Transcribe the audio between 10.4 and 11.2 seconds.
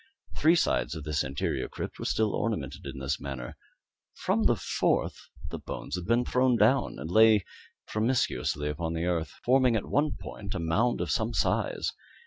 a mound of